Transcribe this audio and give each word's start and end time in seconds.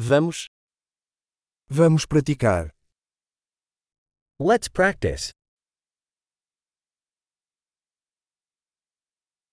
Vamos. 0.00 0.46
Vamos 1.68 2.06
praticar. 2.06 2.72
Let's 4.38 4.68
practice. 4.68 5.32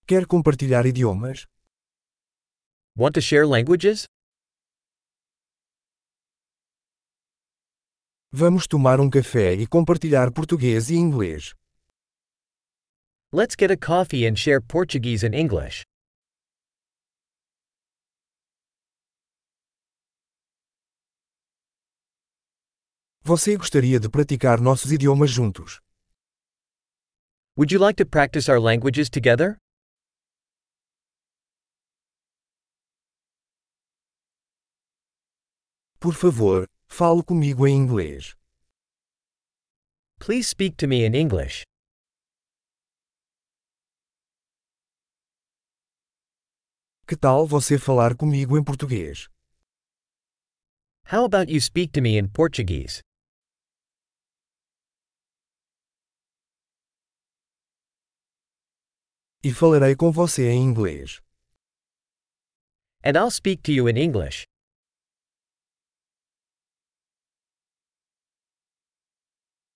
Quer 0.06 0.28
compartilhar 0.28 0.86
idiomas? 0.86 1.48
Want 2.96 3.16
to 3.16 3.22
share 3.22 3.48
languages? 3.48 4.06
Vamos 8.32 8.68
tomar 8.68 9.00
um 9.00 9.10
café 9.10 9.56
e 9.56 9.66
compartilhar 9.66 10.32
português 10.32 10.92
e 10.92 10.96
inglês. 10.96 11.56
Let's 13.34 13.56
get 13.58 13.72
a 13.72 13.78
coffee 13.78 14.28
and 14.28 14.38
share 14.38 14.62
Portuguese 14.62 15.26
and 15.26 15.34
English. 15.34 15.84
Você 23.28 23.58
gostaria 23.58 24.00
de 24.00 24.08
praticar 24.08 24.62
nossos 24.62 24.92
idiomas 24.92 25.32
juntos? 25.32 25.82
Would 27.58 27.74
you 27.74 27.82
like 27.82 27.98
to 27.98 28.06
practice 28.08 28.48
our 28.48 28.60
languages 28.60 29.10
together? 29.10 29.58
Por 36.00 36.14
favor, 36.14 36.68
fale 36.88 37.24
comigo 37.24 37.66
em 37.66 37.76
inglês. 37.76 38.36
Please 40.20 40.48
speak 40.48 40.78
to 40.78 40.88
me 40.88 41.04
in 41.04 41.16
English. 41.16 41.64
Que 47.08 47.18
tal 47.18 47.48
você 47.48 47.80
falar 47.80 48.16
comigo 48.16 48.56
em 48.56 48.64
português? 48.64 49.28
How 51.12 51.26
about 51.26 51.52
you 51.52 51.60
speak 51.60 51.92
to 51.94 52.02
me 52.04 52.20
in 52.20 52.28
Portuguese? 52.28 53.02
E 59.48 59.54
falarei 59.54 59.96
com 59.96 60.12
você 60.12 60.50
em 60.50 60.64
inglês. 60.64 61.22
And 63.04 63.16
I'll 63.16 63.30
speak 63.30 63.62
to 63.66 63.72
you 63.72 63.88
in 63.88 63.96
English. 63.96 64.48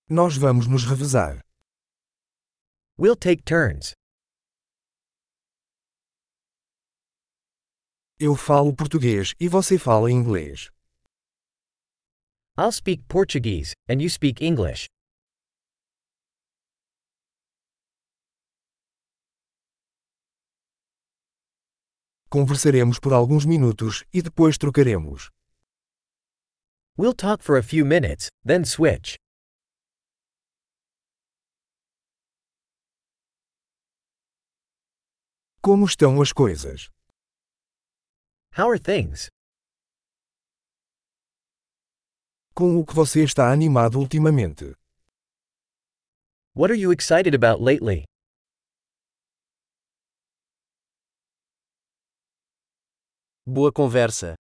Nós 0.08 0.36
vamos 0.36 0.66
nos 0.66 0.84
revezar. 0.84 1.40
We'll 2.98 3.14
take 3.14 3.44
turns. 3.44 3.92
Eu 8.18 8.34
falo 8.34 8.74
português 8.74 9.34
e 9.38 9.46
você 9.46 9.78
fala 9.78 10.10
inglês. 10.10 10.68
I'll 12.58 12.72
speak 12.72 13.04
Portuguese, 13.06 13.72
and 13.88 14.02
you 14.02 14.10
speak 14.10 14.44
English. 14.44 14.88
Conversaremos 22.32 23.00
por 23.00 23.12
alguns 23.12 23.44
minutos 23.44 24.04
e 24.14 24.22
depois 24.22 24.56
trocaremos. 24.56 25.30
We'll 26.96 27.12
talk 27.12 27.42
for 27.42 27.58
a 27.58 27.62
few 27.62 27.84
minutes, 27.84 28.28
then 28.46 28.64
switch. 28.64 29.16
Como 35.60 35.84
estão 35.84 36.22
as 36.22 36.32
coisas? 36.32 36.88
How 38.56 38.70
are 38.70 38.78
things? 38.78 39.28
Com 42.54 42.76
o 42.78 42.86
que 42.86 42.94
você 42.94 43.24
está 43.24 43.52
animado 43.52 43.98
ultimamente? 43.98 44.76
What 46.54 46.70
are 46.70 46.80
you 46.80 46.92
excited 46.92 47.34
about 47.34 47.60
lately? 47.60 48.04
Boa 53.52 53.72
conversa. 53.72 54.40